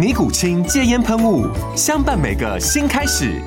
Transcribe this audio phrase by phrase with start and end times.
[0.00, 1.46] 尼古清戒烟喷雾，
[1.76, 3.38] 相伴每个新开始。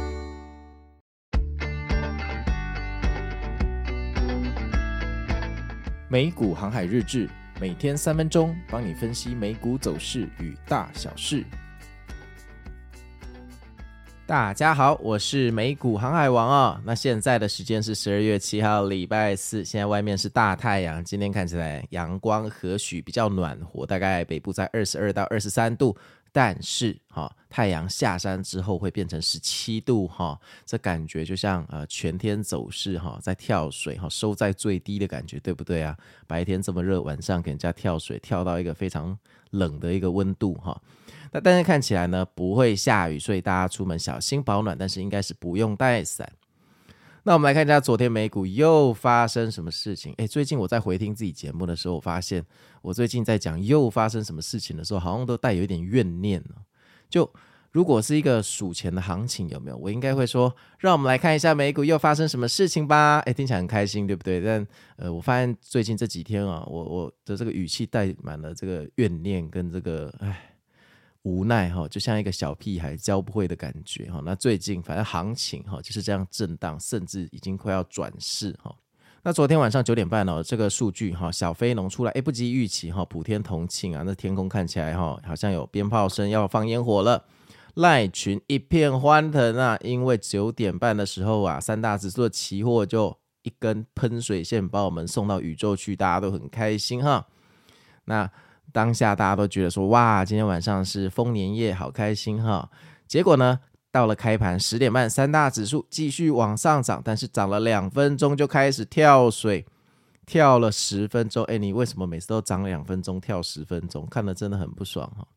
[6.07, 7.27] 美股航海日志，
[7.59, 11.43] 每天三分钟，帮你分析美股走势与大小事。
[14.27, 16.81] 大家好，我是美股航海王、哦。
[16.85, 19.65] 那现在的时间是十二月七号，礼拜四。
[19.65, 25.97] 现在外面是大太阳，今天看起来阳光和煦，比较暖和，大概北部在二十二到二十三度。
[26.33, 35.95] 但是哈，太阳下山之后会变成十七度哈，这感觉就像呃全天走势哈，在跳水哈，收在最低的感觉，对不对啊？
[36.25, 39.15] 白天这么热，晚上给人家跳水，跳到一个非常
[39.51, 40.81] 冷的一个温度哈。
[41.31, 46.27] 那但是看起来呢不会下雨，所以大家出门小心保暖，但是应该是不用带伞。
[47.25, 50.13] 那我们来看一下昨天美股又发生什么事情？
[50.17, 52.45] 诶，最近我在回听自己节目的时候，我发现
[52.81, 56.43] 我最近在讲又发生什么事情的时候，好像都带有一点怨念。
[57.09, 57.31] 就
[57.71, 59.77] 如果是一个数钱的行情，有没有？
[59.77, 63.19] 我应该会说，让我们来看一下美股又发生什么事情吧。
[63.21, 64.41] 诶，听起来很开心，对不对？
[64.41, 70.52] 但呃，我发现最近这几天啊，我我的这个语气带满了这个怨念跟这个唉。
[71.23, 74.21] 无奈哈，就像一个小屁孩教不会的感觉哈。
[74.25, 78.75] 那最近反正行情哈就是这样震荡，甚至已经快要转势哈。
[79.23, 87.23] 那昨天晚上九点半哦，这个数据哈小非农出来，诶不及预期哈，普天同庆啊，那天空看起来哈好像有鞭炮声要放烟火了，
[87.75, 97.25] 赖群一片欢腾啊，因为九点半的时候啊，三大指数的期货就一根喷水线把我们送到宇宙去，大家都很开心哈。
[98.03, 98.29] 那。
[98.73, 102.69] 当下大家都觉得说哇，今天晚上是丰年夜，好开心哈。
[103.07, 103.59] 结果呢，
[103.91, 109.65] 到了开盘十点半，三大指数继续往上涨，但是涨了两分钟就开始跳水，
[110.25, 111.45] 跳了十分钟。
[111.45, 114.07] 哎，你为什么每次都涨两分钟跳十分钟？
[114.09, 115.27] 看得真的很不爽哈。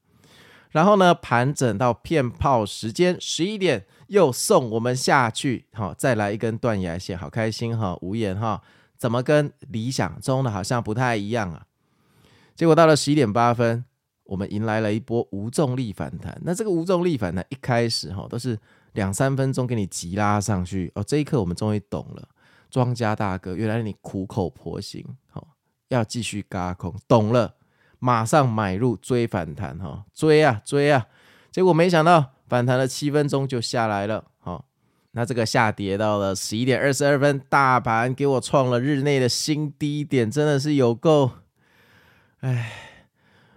[0.71, 7.97] 然后呢，盘整到骗炮时间十一点，又送我们下去，好，再来一根断崖线，好开心哈。
[8.01, 8.63] 无言哈，
[8.97, 11.67] 怎么跟理想中的好像不太一样啊？
[12.57, 13.85] 结果到了十一点八分，
[14.25, 16.41] 我们迎来了一波无重力反弹。
[16.43, 18.59] 那这个无重力反弹一开始哈都是
[18.95, 21.05] 两三分钟给你急拉上去哦。
[21.05, 22.27] 这一刻我们终于懂了，
[22.71, 25.47] 庄家大哥，原来你苦口婆心，好
[25.89, 27.57] 要继续嘎空，懂了，
[27.99, 31.07] 马上买入追反弹哈，追啊追啊。
[31.53, 34.65] 结果没想到反弹了七分钟就下来了，好，
[35.11, 41.31] 那这个下跌到了十一点二十二分，大盘给我创了日内的新低点，真的是有够。
[42.47, 42.71] 哎，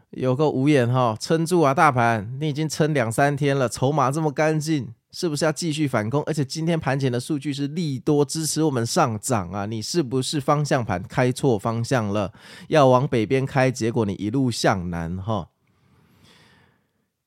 [0.10, 1.76] 有个无眼哈，撑住啊！
[1.76, 6.24] 大盘，你已经撑两三天了，筹码这么干净，是不是要继续反攻？
[6.26, 9.68] 而且今天盘前的数据是利多支持我们上涨啊！
[9.68, 12.34] 你是不是方向盘开错方向了？
[12.70, 15.50] 要往北边开，结果你一路向南哈，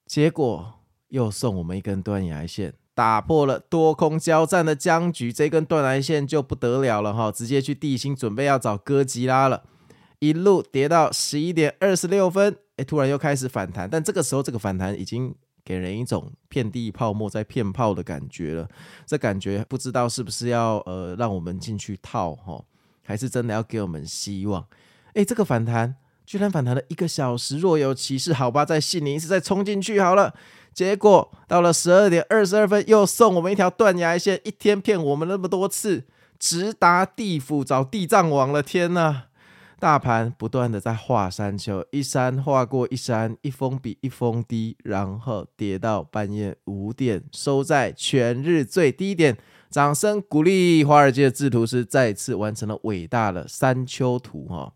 [0.05, 0.81] 结果
[1.11, 5.33] 又送我们一根断崖线，打破了多空交战的僵局。
[5.33, 9.63] 这根断崖线就不得了了哈，直接去地心准备要找哥吉拉了。
[10.23, 15.35] 一路跌到十一点二十六分，哎，突然又开始反弹，但这个时候这个反弹已经
[15.65, 18.69] 给人一种遍地泡沫在骗炮的感觉了。
[19.05, 22.65] 这感觉不知道是不是要呃让我们进去套哈，
[23.05, 24.65] 还是真的要给我们希望？
[25.15, 30.33] 哎，这个反弹居然反弹了一个小时，若有其事，好吧，再信你一次，再冲进去好了。
[30.73, 36.05] 结果到了十二点二十二分，又送我们一条断崖线，一天骗我们那么多次，
[36.39, 39.25] 直达地府找地藏王了，天呐！
[39.83, 49.37] 大盘不断的在画山丘，一山画过一山，一峰比一峰低，然后跌到半夜五点，收在全日最低点。
[49.69, 54.73] 掌声鼓励华尔街的制图师再次完成了伟大的山丘图哈。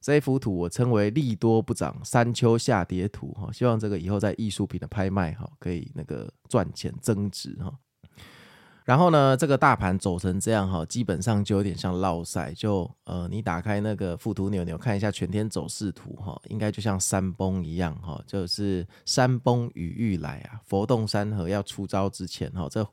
[0.00, 3.50] 这幅图我称为利多不涨，山丘下跌图哈。
[3.52, 7.74] 希望这个以后在艺术品的拍卖哈，可以那个赚钱增值哈。
[8.84, 22.86] 然后呢，这个大盘走成这样哈，基本上就有点像落赛，就呃，你打开那个附图扭扭看一下全天走势图哈，应该就像山崩一样哈，就是山崩雨欲来啊，佛动山河要出招之前哈，这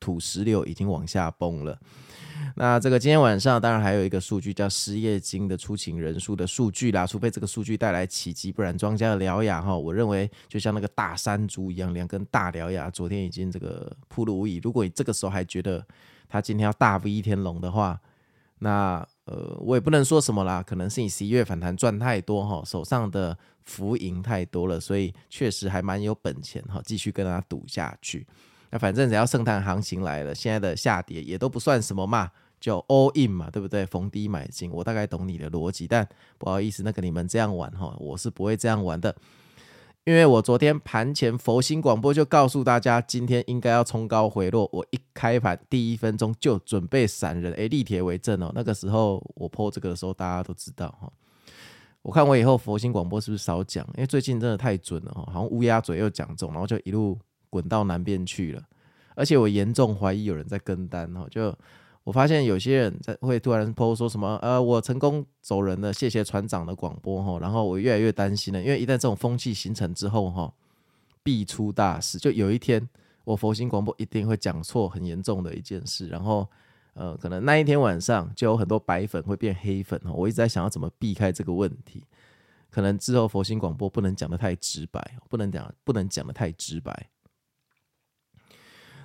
[0.00, 1.78] 土石流已经往下崩了。
[2.56, 14.58] 那这个今天晚上当然还有一个数据叫失业金的出勤人数的数据啦，除非这个数据带来奇迹，不然庄家的獠牙哈，我认为就像那个大山猪一样，两根大獠牙，昨天已经这个铺路无遗。
[14.62, 15.86] 如果你这个时候还觉得
[16.28, 18.00] 他今天要大 V 天龙的话，
[18.58, 28.26] 那呃我也不能说什么啦，可能是你十一月反弹赚太多哈，手上的浮盈太多了，所以确实还蛮有本钱哈，继续跟他赌下去。
[28.70, 32.30] 那反正只要圣诞行情来了，现在的下跌也都不算什么嘛，
[32.60, 33.84] 就 all in 嘛，对不对？
[33.84, 36.08] 逢低买进，我大概懂你的逻辑，但
[36.38, 39.16] 不好意思，那个你们这样玩哈，我是不会这样玩的，
[40.04, 51.10] 因为我昨天盘前佛心广播就告诉大家，今天应该要冲高回落，我一开盘第一分钟就准备闪人，诶，立铁为证哦，那个时候我破这个的时候，大家都知道哈。
[52.02, 53.84] 我看我以后佛心广播是不是少讲？
[53.96, 57.18] 因为最近真的太准了哈，好像乌鸦嘴又讲中，然后就一路。
[57.50, 58.62] 滚到南边去了，
[59.14, 61.26] 而且我严重怀疑有人在跟单哦。
[61.28, 61.54] 就
[62.04, 67.38] 我发现有些人在会突然 po 说什么呃，我成功走人了，谢谢船长的广播哈。
[67.40, 70.52] 然后我越来越担心了，因为一旦这种风气形成之后哈，
[71.22, 72.16] 必出大事。
[72.18, 72.88] 就有一天
[73.24, 76.48] 我佛心广播一定会讲错很严重的一件事，然后
[76.94, 80.10] 呃，可能那一天晚上就有很多白粉会变黑粉哈。
[80.10, 82.02] 我一直在想要怎么避开这个问题，
[82.70, 87.10] 可能之后佛心广播不能讲得太直白，不能讲不能讲得太直白。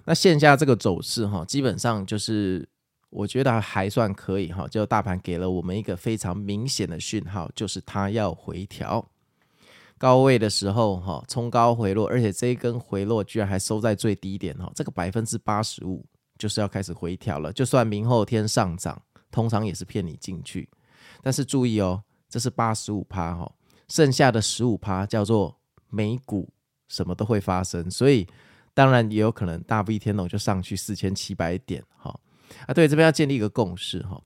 [0.06, 2.68] 那线下这个走势哈，基本上就是
[3.10, 9.04] 我觉得还算可以哈，就大盘给了我们一个非常明显的讯号，就是它要回调。
[9.98, 16.06] 高位的时候哈，冲高回落，而且这一根回落居然还收在最低点哈，这个百分之八十五
[16.38, 17.52] 就是要开始回调了。
[17.52, 19.02] 就算明后天上涨，
[19.32, 20.70] 通常也是骗你进去，
[21.24, 23.52] 但是注意哦，这是八十五趴哈，
[23.88, 25.58] 剩下的十五趴叫做
[25.90, 26.48] 美股
[26.90, 28.28] 什么都会发生，所以。
[28.76, 32.14] 当然也有可能大 V 天龙就上去四千七百点哈
[32.68, 34.22] 啊，对，这边要建立一个共识哈，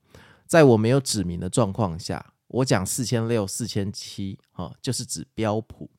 [0.45, 5.89] 在我没有指明的状况下，我讲四千六、四千七哈，就是指标普。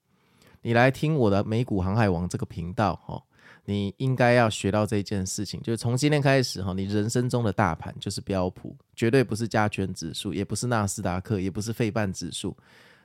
[0.62, 3.22] 你来听我的美股航海王这个频道哈，
[3.66, 12.56] 你应该要学到这件事情，就是从今天开始哈，你人生中的大盘就是标普，绝对不是加权指数，也不是纳斯达克，也不是费半指数，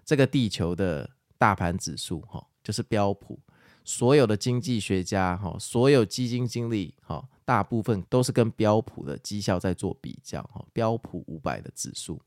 [0.04, 3.40] 这个地球的大盘指数哈，就是标普。
[3.86, 12.20] 所有的经济学家哈，所有基金经理哈，大部分都是跟标普的绩效在做比较哈，标普五百的指数。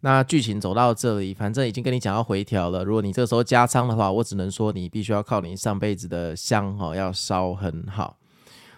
[0.00, 2.84] 那剧情走到这里，反正已经跟你讲要回调了。
[2.84, 8.18] 如果你这时候加仓的话，我只能说你必须要靠你上辈子的香哈，要烧很好。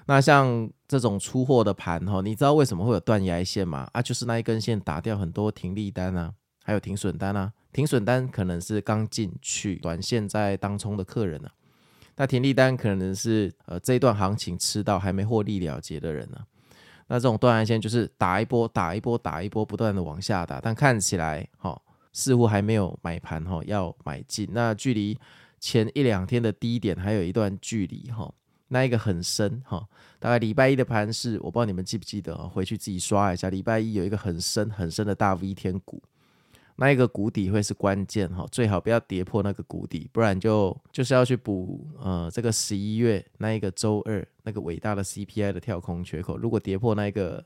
[0.06, 3.86] 那像这种出货的盘哈，你知道为什么会有断崖线吗？
[3.92, 6.32] 啊，就是那一根线打掉很多停利单啊，
[6.64, 7.52] 还有停损单啊。
[7.72, 11.48] 停损单可能是刚进去短线在当冲的客人呢、
[12.16, 16.38] 那停利单可能是呃这一段行情吃到还没获利了结的人呢、
[17.06, 21.80] 那这种断崖线就是打一波打一波打一波不断的往下打，但看起来哈、
[22.12, 25.16] 似乎还没有买盘哈、要买进，那距离
[25.60, 28.32] 前一两天的低点还有一段距离哈、
[28.68, 29.86] 那一个很深哈、
[30.18, 36.02] 大概礼拜一的盘是我不知道你们记不记得啊，回去自己刷一下，礼拜一有一个很深很深的大 V 天股。
[36.80, 46.38] 那一个谷底会是关键哈，最好不要跌破那个谷底，不然就就是要去补呃这个十一月那一个周二那个伟大的 CPI 的跳空缺口。
[46.38, 47.44] 如果跌破那一个，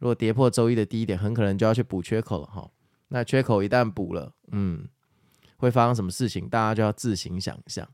[0.00, 2.68] 如果跌破周一的低点，很可能就要去补缺口了哈。
[3.06, 4.88] 那缺口一旦补了，嗯，
[5.58, 7.88] 会发生什么事情，大家就要自行想象。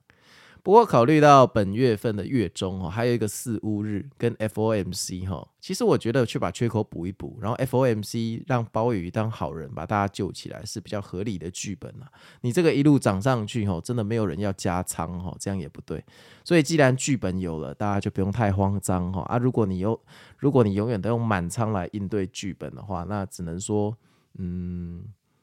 [0.65, 12.07] 不过考虑到本月份的月中哈，还有一个四巫日跟 FOMC 哈，其实我觉得去把缺口补一补，然后 FOMC 让鲍宇当好人把大家救起来是比较合理的剧本啊。
[12.43, 16.05] 你这个一路涨上去哈，真的没有人要加仓哈，这样也不对。
[16.45, 19.39] 所以既然剧本有了，大家就不用太慌张哈啊。
[19.39, 20.01] 如果你有，
[20.39, 23.97] 如果你永远都用满仓来应对剧本的话，那只能说，
[24.39, 25.03] 嗯，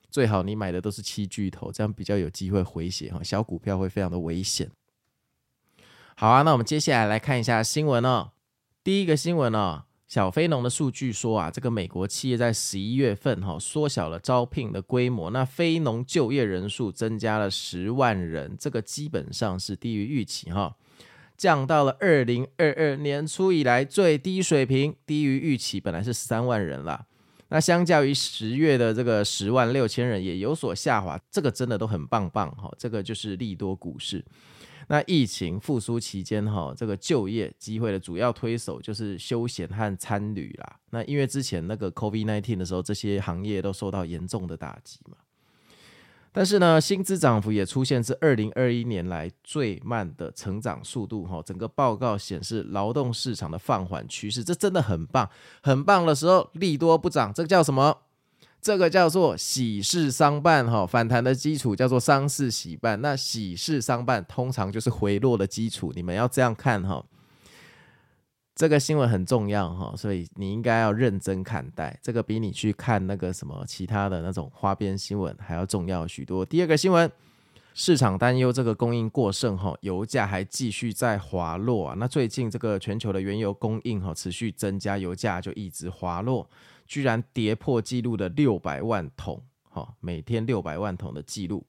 [0.10, 3.22] 最好你买的都是七巨头，这样比较有机会回血哈。
[3.22, 4.72] 小股票会非常的危险。
[6.20, 8.32] 好啊，那我们接下来来看一下新闻哦。
[8.84, 20.76] 第一个新闻哦，小非农的数据说啊，这个美国企业在十一月份哈缩小了招聘的规模，那非农就业人数增加了十万人，这个基本上是低于预期哈，
[21.38, 27.06] 降到了二零二二年初以来最低水平，低于预期，本来是三万人啦。
[27.48, 34.26] 那相较于十月的这个十万六千人也有所下滑，这个真的都很棒棒哈，这个就是利多股市。
[34.92, 40.80] 那疫情复苏期间，哈，这个就业机会的主要推手就是休闲和餐旅啦。
[40.90, 45.16] 那因为之前那个 COVID-19 的时候，这些行业都受到严重的打击嘛。
[46.32, 51.40] 但是呢，薪资涨幅也出现是二零二一年来最慢的成长速度，哈。
[51.46, 55.30] 整个报告显示劳动市场的放缓趋势，这真的很棒，
[55.62, 57.96] 很棒的时候利多不涨，这个叫什么？
[58.62, 63.02] 这个叫做喜事商办，哈，反弹的基础叫做商事喜办。
[63.02, 67.04] 那喜事商办通常就是回落的基础，你们要这样看，哈。
[68.56, 71.98] 这个新闻很重要，哈，所以你应该要认真看待。
[72.04, 76.46] 这个比你去看那个什么其他的那种花边新闻还要重要许多。
[76.46, 77.10] 第二个新闻，
[77.74, 81.96] 市场担忧这个供应过剩，哈，油价还继续在滑落啊。
[81.98, 86.50] 那最近这个全球的原油供应，哈，持续增加，油价就一直滑落。
[86.86, 91.66] 居然跌破纪录的六百万桶，哈，每天六百万桶的记录。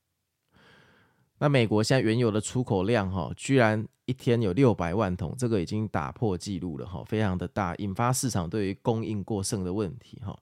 [1.38, 10.36] 那美国现在原油的出口量，哈，居然一天有六百万桶，这个已经打破纪录了，哈，非常的大，引发市场对于供应过剩的问题，哈。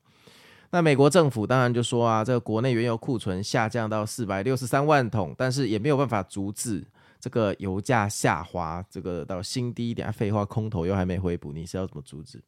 [0.70, 6.84] 那美国政府当然就说啊，这个国内原油库存下降到四百六十三万桶，但是也没有办法阻止
[7.18, 10.12] 这个油价下滑，这个到新低一点。
[10.12, 12.42] 废话，空头又还没回补，你是要怎么阻止？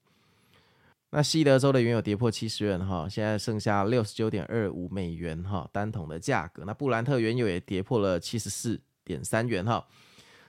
[1.12, 6.62] 那西德州的原油跌破七十元哈，现在剩下六十九点二五美元哈单桶的价格。
[6.67, 9.85] 那布兰特原油也跌破了七十四点三元哈。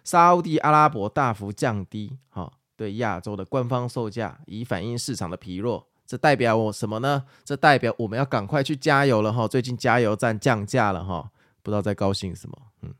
[0.04, 5.88] 沙乌地阿拉伯大幅降低哈对亚洲的官方售价，以反映市场的疲弱。
[6.12, 7.24] 这代表我什么呢？
[7.46, 9.48] 这代表我们要赶快去加油了哈。
[9.48, 11.32] 最近加油站降价了哈，
[11.63, 12.58] 不知道在高兴什么。
[12.82, 12.94] 嗯。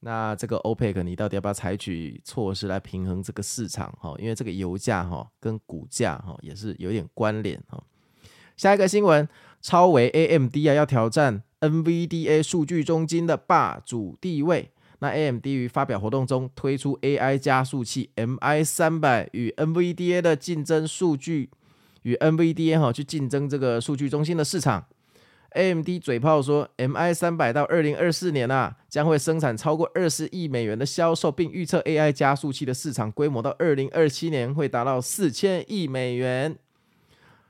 [0.00, 3.90] 那这个 OPEC，你到底要不要采取措施来平衡这个市场？
[3.98, 7.82] 哈，因为这个油价哈跟股价哈也是有点关联哈。
[8.58, 9.26] 下一个新闻，
[9.62, 14.70] 超微 AMD 啊要挑战 NVDA 数据中心的霸主地位。
[14.98, 21.48] 那 AMD 于发表活动中推出 AI 加速器 MI 三百与 NVDA 的竞争数据，
[22.02, 24.86] 与 NVDA 哈去竞争这个数据中心的市场。
[25.52, 36.56] AMD 嘴炮说，MI 三百到二零二四年啊，将会生产超过二十亿美元的销售，并预测 AI 加速器的市场规模到二零二七年会达到四千亿美元。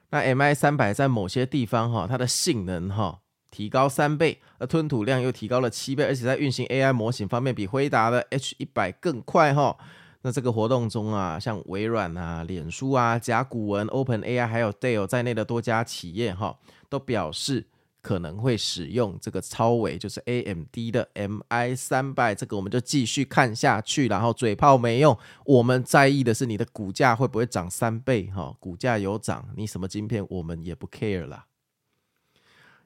[0.09, 9.77] 那 MI 三百在某些地方哈，它的性能哈提高三倍，而吞吐量又提高了七倍，而且在运行 AI 模型方面比辉达的 H 一百更快哈。
[10.23, 16.59] 那这个活动中啊，像微软啊、脸书啊、甲骨文、OpenAI 还有 Dell 在内的多家企业哈，
[16.89, 17.67] 都表示。
[18.03, 24.09] 可能会使用这个超微，就是 AMD 的 MI 三百，这个我们就继续看下去。
[24.09, 28.31] 然后嘴炮没用，我们在意的是你的股价会不会涨三倍？
[28.35, 31.45] 哈，股价有涨，你什么晶片我们也不 care 了。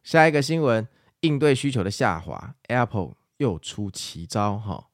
[0.02, 0.88] 下一个新闻，
[1.20, 4.88] 应对需求的下滑，Apple 又出奇招哈。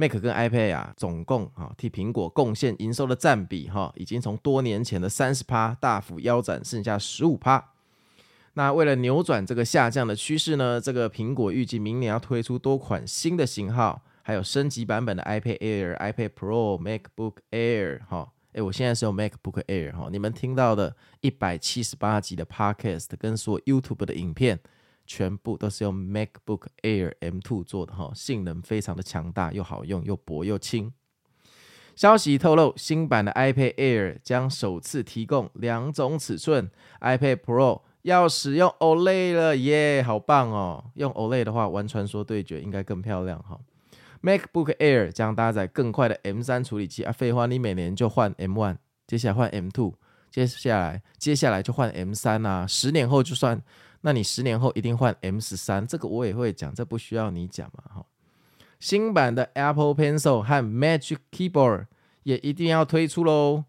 [0.00, 7.72] Mac 跟 iPad 啊，总共哈替苹果贡献营收的占比哈，已经从多年前的三十趴大幅腰斩，剩下十五趴。
[8.54, 18.30] 那为了扭转这个下降的趋势呢，这个苹果预计明年要推出多款新的型号，还有升级版本的 iPad Air、iPad Pro、MacBook Air 哈。
[18.52, 20.08] 诶，我现在是用 MacBook Air 哈。
[20.12, 24.60] 你们听到的一百七十八集的 Podcast 跟所有 YouTube 的影片，
[25.08, 30.92] 全部都是用 MacBook Air M2 做的哈，性能非常的强大，又好用，又薄又轻。
[31.96, 37.80] 消息透露，新版的 iPad Air 将首次提供两种尺寸，iPad Pro。
[38.02, 40.92] 要使用 OLED 了耶，好棒哦！
[40.94, 43.58] 用 OLED 的话，玩传说对决应该更漂亮哈。
[44.22, 49.94] MacBook Air 将搭载更快的 M3 处理器啊，废话，你每年就换 M1，接下来换 M2，
[50.30, 53.60] 接下来接下来就换 M3 啊，十年后就算，
[54.02, 58.06] 那你十年后一定换 M 十三这个我也会讲，这不需要你讲嘛哈。
[58.78, 61.86] 新版的 Apple Pencil 和 Magic Keyboard
[62.22, 63.64] 也一定要推出喽，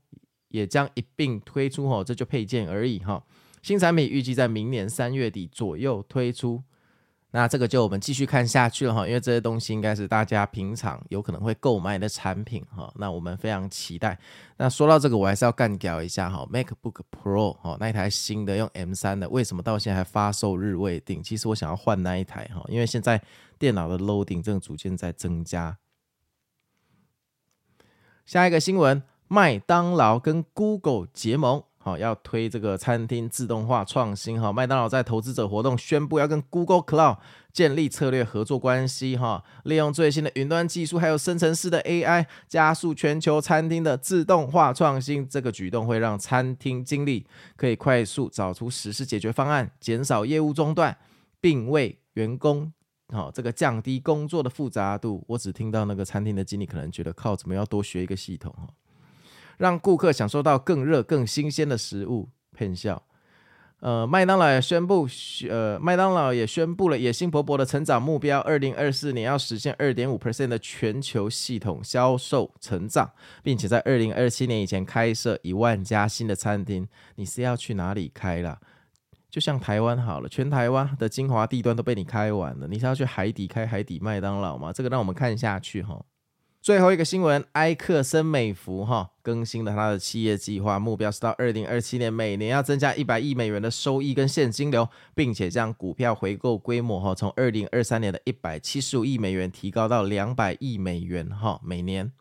[0.50, 3.24] 也将一并推出哈，这就配件而已哈。
[3.62, 6.62] 新产品预计在明年三月底左右推出，
[7.31, 14.17] 那这个就我们继续看下去了哈，因为这些东西应该是大家平常有可能会购买的产品哈，那我们非常期待。
[14.57, 21.21] 那说到这个，我还是要干掉一下哈，MacBook Pro 哈，那一台新的用 M3 的，为什么到现在还发售日未定？
[21.21, 23.21] 其实我想要换那一台哈，因为现在
[23.59, 25.77] 电脑的 loading 正逐渐在增加。
[28.25, 31.63] 下一个新闻，麦当劳跟 Google 结盟。
[31.98, 34.51] 要推这个餐厅自动化创新哈。
[34.51, 37.17] 麦当劳在投资者活动宣布要跟 Google Cloud
[37.51, 45.27] 建立策略合作关系哈，利用最新的云端技术还有生成式的 AI，加速全球餐厅的自动化创新。
[45.27, 50.96] 这个举动会让餐厅经理可以快速找出实施解决方案，减少业务中断，
[51.41, 52.72] 并为员工
[53.08, 55.24] 哦，这个降低工作的复杂度。
[55.27, 58.69] 我只听到那个餐厅的经理可能觉得靠，怎么要多学一个系统哦，
[59.59, 63.03] 让顾客享受到更热、更新鲜的食物，骗笑。
[63.81, 65.07] 呃，麦当劳也宣布，
[65.49, 73.09] 呃，麦当劳也宣布了野心勃勃的成长目标，二零二四年要实现二点五 percent 的全球系统销售成长，
[73.41, 76.85] 并且在二零二七年以前开设一万家新的餐厅。
[77.15, 78.59] 你是要去哪里开啦？
[79.29, 84.73] 就像台湾好了，全台湾的精华地段都被你开完了，你是要去海底开海底麦当劳吗？
[84.73, 86.03] 这个让我们看下去哈。
[86.61, 102.11] 最后一个新闻，埃克森美孚哈更新了他的企业计划，目标是到二零二七年每年要增加一百亿美元的收益跟现金流，并且将股票回购规模哈从二零二三年的一百七十五亿美元提高到两百亿美元哈每年。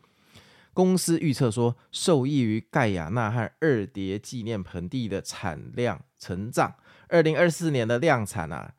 [0.73, 6.77] 公司预测说，受益于盖亚那和二叠纪念盆地的产量成长，
[7.09, 8.75] 二零二四年的量产啊。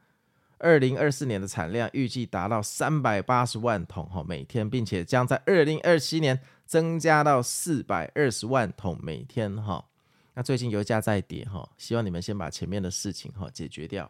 [0.59, 9.85] 二零二四年的产量预计达到三百八十万桶哈每天，并且将在二零二七年增加到四百二十万桶每天哈。
[10.35, 14.09] 那最近油价在跌哈，希望你们先把前面的事情哈解决掉。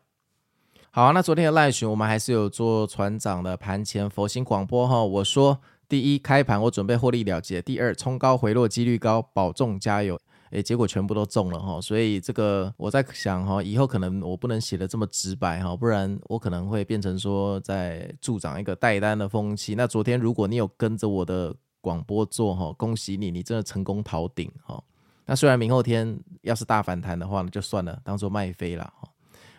[0.91, 5.03] 好，那昨天的赖群我们还是有做船长的盘前佛心广播哈。
[5.03, 10.19] 我说，第一，开盘我准备获利了结；第二，冲高回落几率高，保重加油。
[10.51, 19.75] 诶，结果全部都中了哈，所以这个我在想哈，以后可能我不能写的这么直白哈，不然我可能会变成说在助长一个带单的风气。
[19.75, 24.83] 那昨天如果你有跟着我的广播做哈，恭喜你，你真的成功逃顶哈。
[25.25, 29.07] 那虽然明后天要是大反弹的话，那就算了，当做卖飞了哈。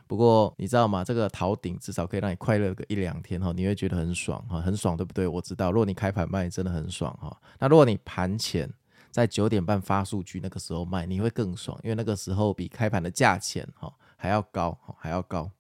[0.09, 1.05] 不过你知道吗？
[1.05, 5.25] 这个逃顶至少可以让你快乐个一两天哈，你会觉得很爽哈，很爽对不对？
[5.29, 7.35] 我知道，如果你开盘卖真的很爽哈。
[7.61, 8.69] 那如果你盘前，
[9.11, 15.51] 在九点半发数据那个时候卖，你会更爽，因为那个时候比开盘的价钱哈还要高，还要高。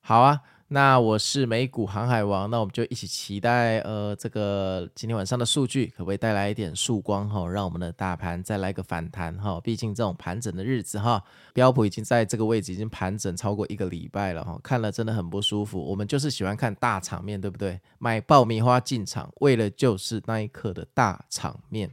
[0.00, 0.42] 好啊。
[0.68, 9.60] 那我是美股航海王，那我们就一起期待，呃，这个今天晚上的数据可不可以带来一点曙光哈，让我们的大盘再来个反弹哈。
[9.60, 15.80] 毕竟这种盘整的日子哈，标普已经在这个位置已经盘整超过一个礼拜了哈，看了真的很不舒服。
[15.80, 17.80] 我们就是喜欢看大场面，对不对？
[17.98, 21.88] 买爆米花进场，为了就是那一刻的大场面。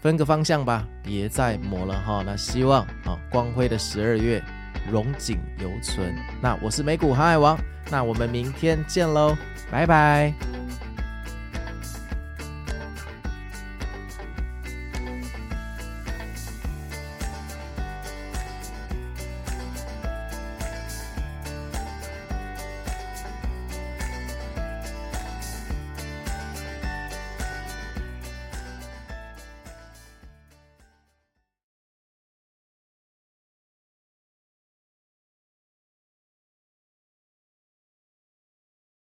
[0.00, 2.22] 分个方向吧，别再磨了哈。
[2.24, 4.40] 那希望啊，光辉的十二月。
[4.90, 6.14] 荣景犹存。
[6.40, 7.58] 那我是美股航海王，
[7.90, 9.36] 那我们明天见喽，
[9.70, 10.47] 拜拜。